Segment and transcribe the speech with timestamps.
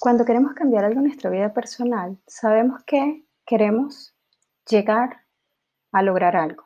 [0.00, 4.14] Cuando queremos cambiar algo en nuestra vida personal, sabemos que queremos
[4.68, 5.24] llegar
[5.90, 6.64] a lograr algo.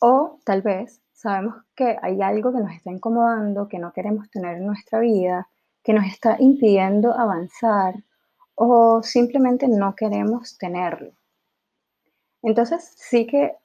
[0.00, 4.56] O tal vez sabemos que hay algo que nos está incomodando, que no queremos tener
[4.56, 5.48] en nuestra vida,
[5.84, 7.94] que nos está impidiendo avanzar
[8.56, 11.12] o simplemente no queremos tenerlo.
[12.42, 13.56] Entonces sí que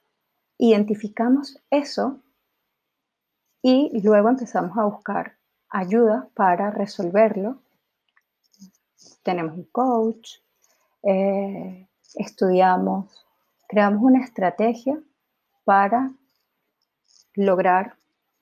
[0.58, 2.20] identificamos eso
[3.62, 5.36] y luego empezamos a buscar
[5.68, 7.58] ayuda para resolverlo.
[9.22, 10.38] Tenemos un coach,
[11.02, 13.26] eh, estudiamos,
[13.68, 15.00] creamos una estrategia
[15.64, 16.12] para
[17.34, 17.96] lograr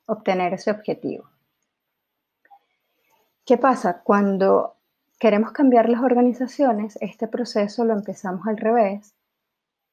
[0.06, 1.28] obtener ese objetivo.
[3.44, 4.02] ¿Qué pasa?
[4.02, 4.76] Cuando
[5.18, 9.14] queremos cambiar las organizaciones, este proceso lo empezamos al revés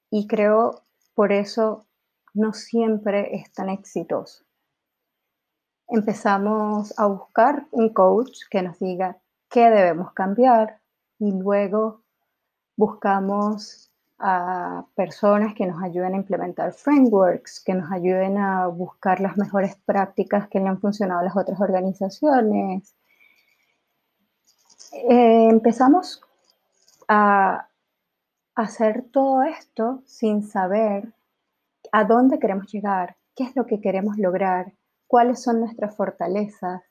[0.10, 0.82] y creo
[1.14, 1.86] por eso
[2.34, 4.46] no siempre es tan exitoso
[5.88, 9.18] empezamos a buscar un coach que nos diga
[9.50, 10.80] qué debemos cambiar
[11.20, 12.02] y luego
[12.76, 19.38] buscamos a personas que nos ayuden a implementar frameworks, que nos ayuden a buscar las
[19.38, 22.96] mejores prácticas que le han funcionado a las otras organizaciones.
[24.94, 26.22] Eh, empezamos
[27.08, 27.68] a
[28.56, 31.14] hacer todo esto sin saber
[31.92, 34.74] a dónde queremos llegar, qué es lo que queremos lograr,
[35.08, 36.82] cuáles son nuestras fortalezas,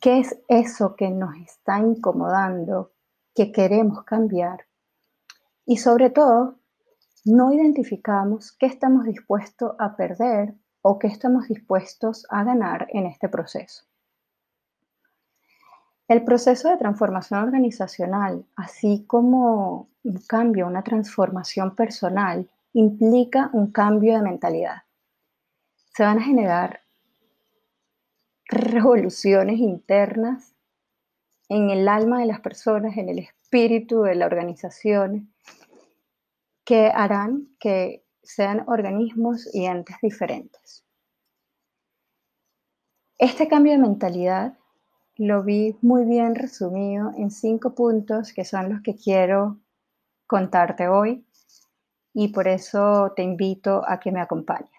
[0.00, 2.92] qué es eso que nos está incomodando,
[3.34, 4.66] que queremos cambiar.
[5.64, 6.58] Y sobre todo,
[7.24, 13.28] no identificamos qué estamos dispuestos a perder o qué estamos dispuestos a ganar en este
[13.28, 13.84] proceso.
[16.08, 24.16] El proceso de transformación organizacional, así como un cambio, una transformación personal, implica un cambio
[24.16, 24.84] de mentalidad.
[25.94, 26.80] Se van a generar
[28.46, 30.54] revoluciones internas
[31.48, 35.32] en el alma de las personas, en el espíritu de la organización,
[36.64, 40.84] que harán que sean organismos y entes diferentes.
[43.16, 44.58] Este cambio de mentalidad
[45.16, 49.58] lo vi muy bien resumido en cinco puntos que son los que quiero
[50.26, 51.26] contarte hoy
[52.12, 54.70] y por eso te invito a que me acompañes.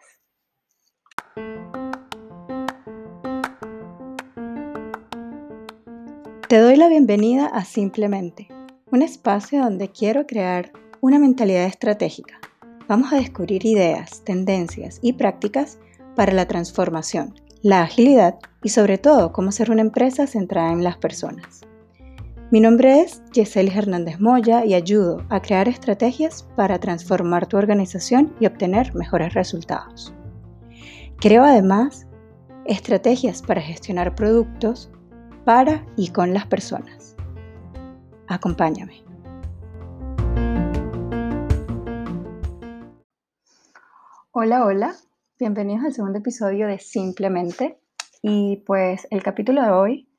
[6.50, 8.48] Te doy la bienvenida a Simplemente,
[8.92, 12.40] un espacio donde quiero crear una mentalidad estratégica.
[12.88, 15.78] Vamos a descubrir ideas, tendencias y prácticas
[16.16, 20.98] para la transformación, la agilidad y sobre todo cómo ser una empresa centrada en las
[20.98, 21.68] personas.
[22.50, 28.34] Mi nombre es Yeseli Hernández Moya y ayudo a crear estrategias para transformar tu organización
[28.40, 30.16] y obtener mejores resultados.
[31.18, 32.08] Creo además
[32.66, 34.90] estrategias para gestionar productos,
[35.50, 37.16] para y con las personas.
[38.28, 39.02] Acompáñame.
[44.30, 44.96] Hola, hola,
[45.40, 47.80] bienvenidos al segundo episodio de Simplemente.
[48.22, 50.10] Y pues el capítulo de hoy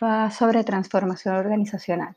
[0.00, 2.16] va sobre transformación organizacional.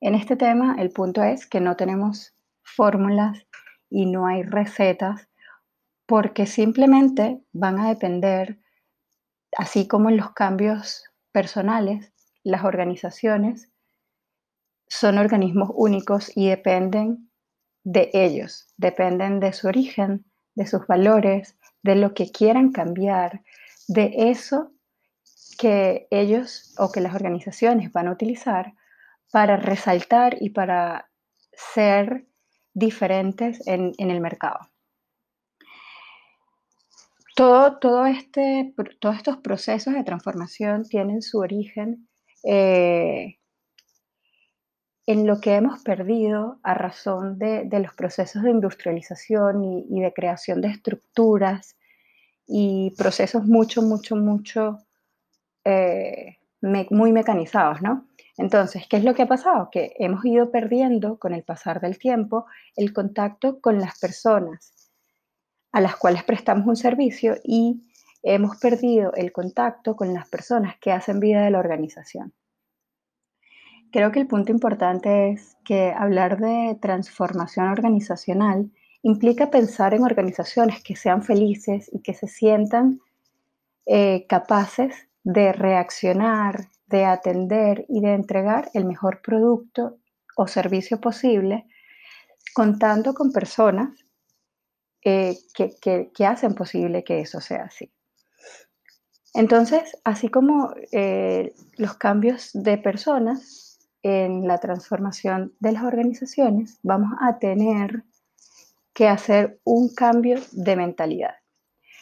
[0.00, 3.46] En este tema el punto es que no tenemos fórmulas
[3.88, 5.28] y no hay recetas
[6.04, 8.58] porque simplemente van a depender,
[9.56, 13.70] así como en los cambios personales, las organizaciones
[14.88, 17.30] son organismos únicos y dependen
[17.84, 20.24] de ellos, dependen de su origen,
[20.54, 23.42] de sus valores, de lo que quieran cambiar,
[23.88, 24.72] de eso
[25.58, 28.74] que ellos o que las organizaciones van a utilizar
[29.30, 31.10] para resaltar y para
[31.52, 32.26] ser
[32.72, 34.69] diferentes en, el mercado.
[37.40, 42.06] Todo, este, todos estos procesos de transformación tienen su origen
[42.44, 43.38] eh,
[45.06, 50.60] en lo que hemos perdido a razón de, los procesos de industrialización y, de creación
[50.60, 51.78] de estructuras
[52.46, 54.76] y procesos mucho, mucho, mucho
[55.64, 58.06] eh, muy mecanizados, ¿no?
[58.36, 59.70] Entonces, ¿qué es lo que ha pasado?
[59.72, 62.44] Que hemos ido perdiendo con el pasar del tiempo
[62.76, 64.79] el contacto con las personas
[65.72, 67.82] a las cuales prestamos un servicio y
[68.22, 72.32] hemos perdido el contacto con las personas que hacen vida de la organización.
[73.92, 78.70] Creo que el punto importante es que hablar de transformación organizacional
[79.02, 83.00] implica pensar en organizaciones que sean felices y que se sientan
[83.86, 89.98] eh, capaces de reaccionar, de atender y de entregar el mejor producto
[90.36, 91.66] o servicio posible,
[92.54, 93.90] contando con personas
[95.02, 97.90] eh, que, hacen posible que eso sea así.
[99.32, 107.12] Entonces, así como eh, los cambios de personas en la transformación de las organizaciones, vamos
[107.20, 108.04] a tener
[108.92, 111.34] que hacer un cambio de mentalidad.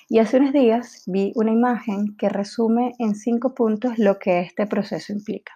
[0.09, 4.67] Y hace unos días vi una imagen que resume en cinco puntos lo que este
[4.67, 5.53] proceso implica.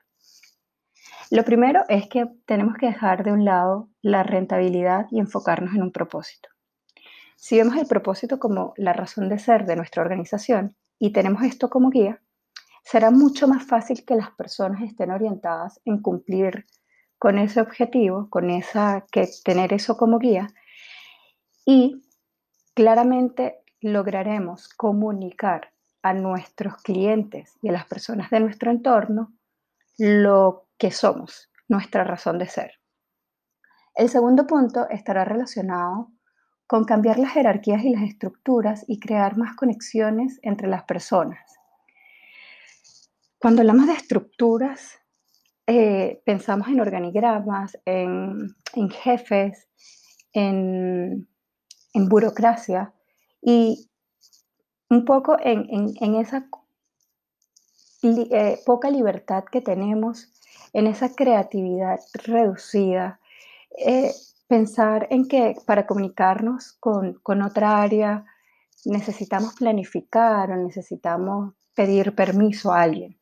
[1.31, 5.83] Lo primero es que tenemos que dejar de un lado la rentabilidad y enfocarnos en
[5.83, 6.52] un propósito.
[7.43, 11.71] Si vemos el propósito como la razón de ser de nuestra organización y tenemos esto
[11.71, 12.23] como guía,
[12.85, 16.67] será mucho más fácil que las personas estén orientadas en cumplir
[17.19, 20.55] con ese objetivo, con esa que tener eso como guía
[21.67, 22.05] y
[22.75, 29.33] claramente lograremos comunicar a nuestros clientes y a las personas de nuestro entorno
[29.99, 32.75] lo que somos, nuestra razón de ser.
[33.97, 36.12] El segundo punto estará relacionado
[36.73, 41.39] con cambiar las jerarquías y las estructuras y crear más conexiones entre las personas.
[43.39, 44.99] Cuando hablamos de estructuras,
[45.67, 48.55] eh, pensamos en organigramas, en,
[48.91, 49.69] jefes,
[50.33, 51.29] en,
[51.93, 52.95] burocracia
[53.43, 53.91] y
[54.89, 56.49] un poco en, esa
[58.03, 60.33] eh, poca libertad que tenemos,
[60.73, 63.21] en esa creatividad reducida.
[63.77, 64.11] Eh,
[64.53, 68.27] pensar en que para comunicarnos con, con otra área
[68.85, 73.19] necesitamos planificar o necesitamos pedir permiso a alguien.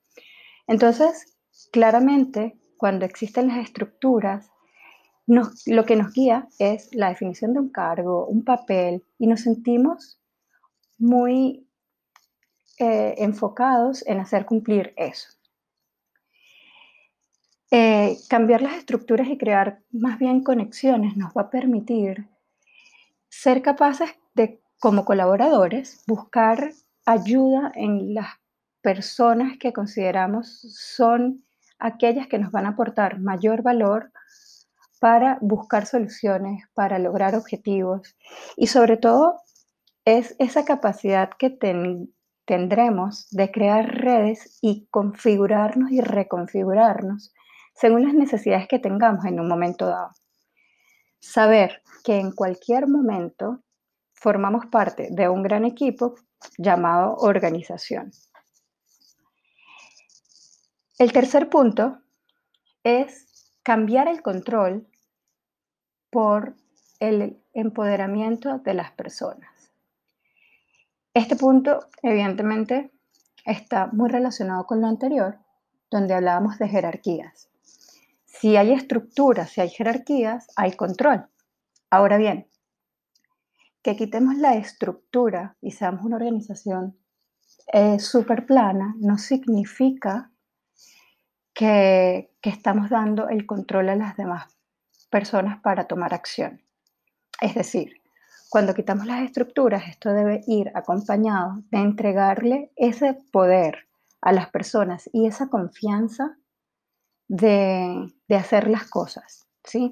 [0.66, 1.38] Entonces,
[1.70, 4.50] claramente, cuando existen las estructuras,
[5.26, 10.20] lo que nos guía es la definición de un cargo, un papel, y nos sentimos
[10.98, 11.64] muy
[12.80, 15.28] eh, enfocados en hacer cumplir eso.
[17.72, 22.26] Eh, cambiar las estructuras y crear más bien conexiones nos va a permitir
[23.28, 26.72] ser capaces de, como colaboradores, buscar
[27.06, 28.26] ayuda en las
[28.82, 31.44] personas que consideramos son
[31.78, 34.10] aquellas que nos van a aportar mayor valor
[34.98, 38.16] para buscar soluciones, para lograr objetivos.
[38.56, 39.40] Y sobre todo
[40.04, 41.50] es esa capacidad que
[42.44, 47.32] tendremos de crear redes y configurarnos y reconfigurarnos
[47.80, 50.10] según las necesidades que tengamos en un momento dado.
[51.18, 53.62] Saber que en cualquier momento
[54.12, 56.14] formamos parte de un gran equipo
[56.58, 58.12] llamado organización.
[60.98, 62.02] El tercer punto
[62.84, 64.86] es cambiar el control
[66.10, 66.54] por
[66.98, 69.72] el empoderamiento de las personas.
[71.14, 72.90] Este punto, evidentemente,
[73.46, 75.38] está muy relacionado con lo anterior,
[75.90, 77.49] donde hablábamos de jerarquías.
[78.40, 81.26] Si hay estructuras, si hay jerarquías, hay control.
[81.90, 82.48] Ahora bien,
[83.82, 86.96] que quitemos la estructura y seamos una organización
[87.70, 90.30] eh, súper plana no significa
[91.52, 94.56] que, estamos dando el control a las demás
[95.10, 96.62] personas para tomar acción.
[97.42, 97.92] Es decir,
[98.48, 103.86] cuando quitamos las estructuras, esto debe ir acompañado de entregarle ese poder
[104.22, 106.38] a las personas y esa confianza
[107.30, 109.46] de, hacer las cosas.
[109.64, 109.90] ¿sí?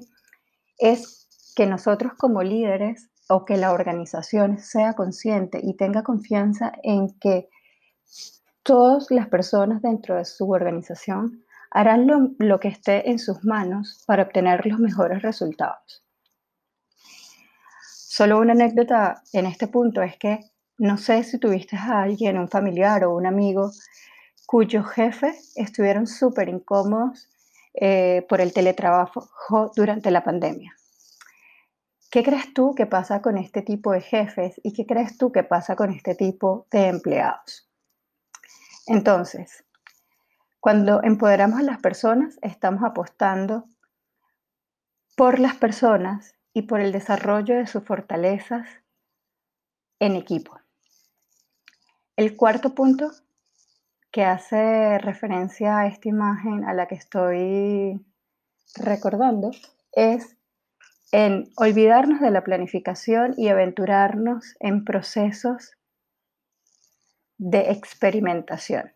[0.77, 7.17] Es que nosotros como líderes o que la organización sea consciente y tenga confianza en
[7.19, 7.47] que
[8.63, 14.23] todas las personas dentro de su organización harán lo, que esté en sus manos para
[14.23, 16.03] obtener los mejores resultados.
[17.79, 20.39] Solo una anécdota en este punto es que
[20.77, 23.71] no sé si tuviste a alguien, un familiar o un amigo,
[24.49, 27.29] cuyo jefe estuvieron súper incómodos
[27.75, 30.75] eh, por el teletrabajo durante la pandemia.
[32.09, 35.43] ¿Qué crees tú que pasa con este tipo de jefes y qué crees tú que
[35.43, 37.69] pasa con este tipo de empleados?
[38.87, 39.65] Entonces,
[40.59, 43.65] cuando empoderamos a las personas, estamos apostando
[45.15, 48.67] por las personas y por el desarrollo de sus fortalezas
[49.99, 50.59] en equipo.
[52.15, 53.11] El cuarto punto
[54.11, 58.05] que hace referencia a esta imagen a la que estoy
[58.75, 59.51] recordando
[59.91, 60.37] es
[61.11, 65.71] en olvidarnos de la planificación y aventurarnos en procesos
[67.37, 68.91] de experimentación.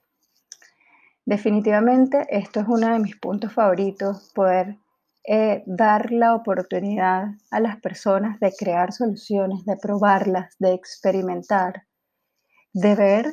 [1.25, 4.77] Definitivamente esto es uno de mis puntos favoritos, poder
[5.25, 11.87] eh, dar la oportunidad a las personas de crear soluciones, de probarlas, de experimentar,
[12.73, 13.25] de ver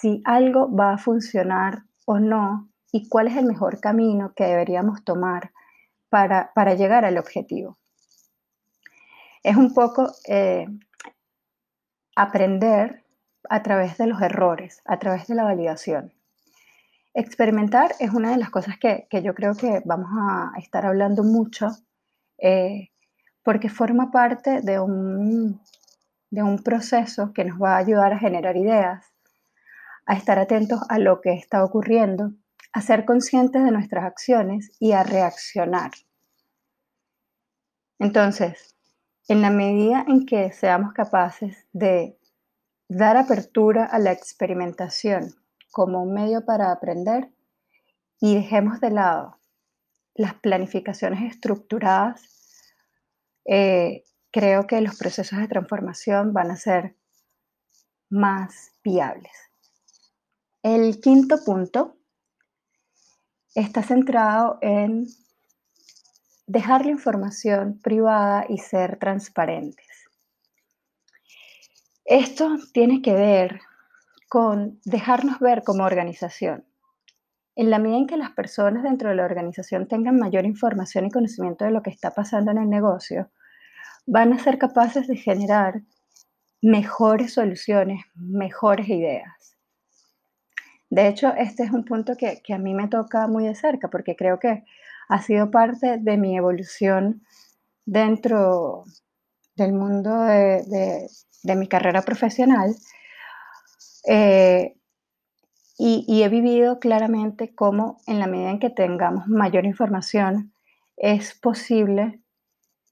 [0.00, 5.04] si algo va a funcionar o no y cuál es el mejor camino que deberíamos
[5.04, 5.52] tomar
[6.08, 7.76] para, llegar al objetivo.
[9.42, 10.66] Es un poco eh,
[12.14, 13.04] aprender
[13.48, 16.12] a través de los errores, a través de la validación.
[17.14, 21.68] Experimentar es una de las cosas que, yo creo que vamos a estar hablando mucho
[22.38, 22.90] eh,
[23.42, 25.60] porque forma parte de un,
[26.30, 29.13] de un proceso que nos va a ayudar a generar ideas,
[30.06, 32.32] a estar atentos a lo que está ocurriendo,
[32.72, 35.90] a ser conscientes de nuestras acciones y a reaccionar.
[37.98, 38.74] Entonces,
[39.28, 42.18] en la medida en que seamos capaces de
[42.88, 45.34] dar apertura a la experimentación
[45.72, 47.30] como un medio para aprender
[48.20, 49.38] y dejemos de lado
[50.14, 52.22] las planificaciones estructuradas,
[53.46, 56.96] eh, creo que los procesos de transformación van a ser
[58.10, 59.32] más viables.
[60.64, 61.98] El quinto punto
[63.54, 65.04] está centrado en
[66.46, 69.86] dejar la información privada y ser transparentes.
[72.06, 73.60] Esto tiene que ver
[74.30, 76.64] con dejarnos ver como organización.
[77.56, 81.10] En la medida en que las personas dentro de la organización tengan mayor información y
[81.10, 83.30] conocimiento de lo que está pasando en el negocio,
[84.06, 85.82] van a ser capaces de generar
[86.62, 89.53] mejores soluciones, mejores ideas.
[90.94, 94.14] De hecho, este es un punto que, a mí me toca muy de cerca porque
[94.14, 94.62] creo que
[95.08, 97.24] ha sido parte de mi evolución
[97.84, 98.84] dentro
[99.56, 101.08] del mundo de,
[101.56, 102.76] mi carrera profesional.
[104.06, 104.76] Eh,
[105.78, 110.52] y, he vivido claramente cómo en la medida en que tengamos mayor información
[110.96, 112.22] es posible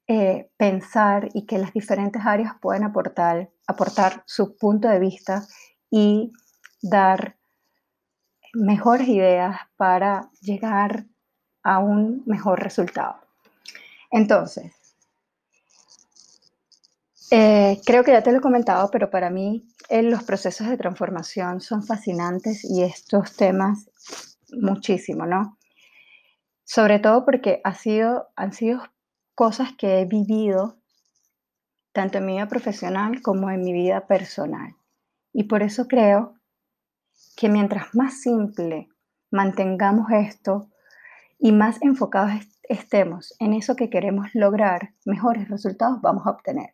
[0.07, 5.47] eh, pensar y que las diferentes áreas pueden aportar, aportar su punto de vista
[5.89, 6.33] y
[6.81, 7.37] dar
[8.53, 11.05] mejores ideas para llegar
[11.63, 13.15] a un mejor resultado.
[14.11, 14.73] Entonces,
[17.31, 20.77] eh, creo que ya te lo he comentado, pero para mí eh, los procesos de
[20.77, 23.89] transformación son fascinantes y estos temas
[24.51, 25.57] muchísimo, ¿no?
[26.63, 28.83] Sobre todo porque ha sido, han sido
[29.35, 30.77] cosas que he vivido
[31.91, 34.75] tanto en mi vida profesional como en mi vida personal.
[35.31, 36.35] Y por eso creo
[37.35, 38.89] que mientras más simple
[39.31, 40.69] mantengamos esto
[41.39, 46.69] y más enfocados estemos en eso que queremos lograr, mejores resultados vamos a obtener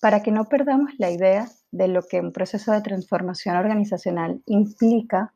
[0.00, 5.34] para que no perdamos la idea de lo que un proceso de transformación organizacional implica,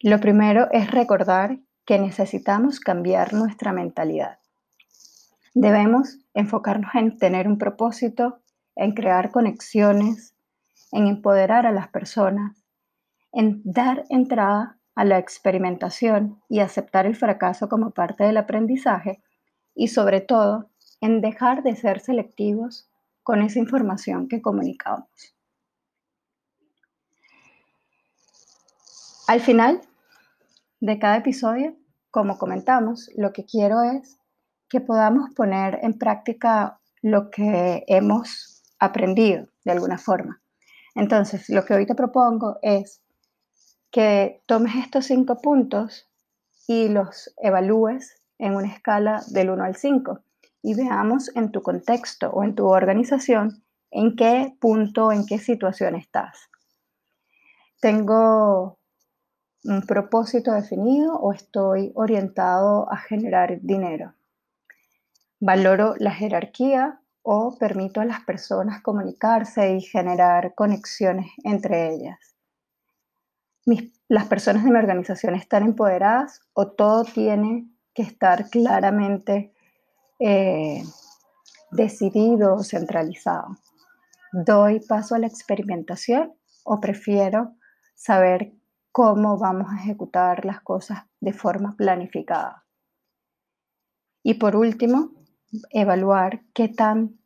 [0.00, 4.38] lo primero es recordar que necesitamos cambiar nuestra mentalidad.
[5.54, 8.40] Debemos enfocarnos en tener un propósito,
[8.76, 10.34] en crear conexiones,
[10.92, 12.56] en empoderar a las personas,
[13.32, 19.22] en dar entrada a la experimentación y aceptar el fracaso como parte del aprendizaje
[19.74, 22.88] y sobre todo en dejar de ser selectivos
[23.22, 25.36] con esa información que comunicamos.
[29.28, 29.80] Al final
[30.80, 31.76] de cada episodio,
[32.10, 34.18] como comentamos, lo que quiero es
[34.68, 40.40] que podamos poner en práctica lo que hemos aprendido de alguna forma.
[40.94, 43.02] Entonces, lo que hoy te propongo es
[43.90, 46.08] que tomes estos cinco puntos
[46.68, 50.20] y los evalúes en una escala del 1 al 5
[50.62, 55.94] y veamos en tu contexto o en tu organización en qué punto, en qué situación
[55.94, 56.50] estás.
[57.80, 58.78] ¿Tengo
[59.64, 64.14] un propósito definido o estoy orientado a generar dinero?
[65.40, 72.35] ¿Valoro la jerarquía o permito a las personas comunicarse y generar conexiones entre ellas?
[74.08, 79.52] ¿Las personas de mi organización están empoderadas o todo tiene que estar claramente
[80.20, 80.82] eh,
[81.70, 83.56] decidido o centralizado.
[84.32, 87.54] ¿Doy paso a la experimentación o prefiero
[87.94, 88.52] saber
[88.92, 92.64] cómo vamos a ejecutar las cosas de forma planificada?
[94.22, 95.12] Y por último,
[95.70, 97.18] evaluar qué tan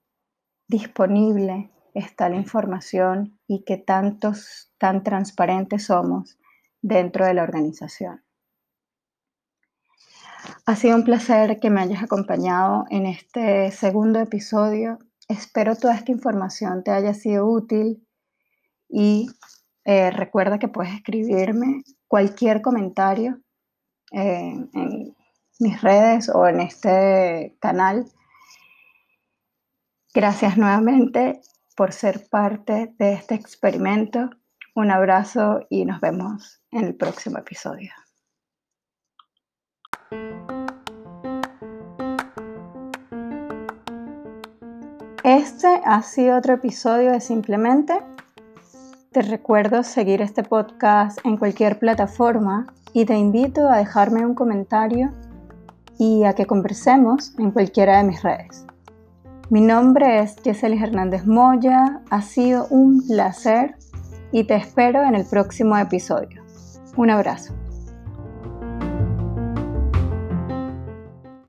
[0.68, 6.38] disponible está la información y qué tantos, tan transparentes somos
[6.82, 8.24] dentro de la organización.
[10.66, 14.98] Ha sido un placer que me hayas acompañado en este segundo episodio.
[15.28, 18.06] Espero toda esta información te haya sido útil
[18.88, 19.28] y
[19.84, 23.40] eh, recuerda que puedes escribirme cualquier comentario
[24.12, 25.16] eh, en
[25.58, 28.06] mis redes o en este canal.
[30.12, 31.40] Gracias nuevamente
[31.80, 34.28] por ser parte de este experimento.
[34.74, 37.90] Un abrazo y nos vemos en el próximo episodio.
[45.24, 47.94] Este ha sido otro episodio de Simplemente.
[49.12, 55.14] Te recuerdo seguir este podcast en cualquier plataforma y te invito a dejarme un comentario
[55.98, 58.66] y a que conversemos en cualquiera de mis redes.
[59.50, 63.74] Mi nombre es Jesselis Hernández Moya, ha sido un placer
[64.30, 66.44] y te espero en el próximo episodio.
[66.96, 67.59] Un abrazo.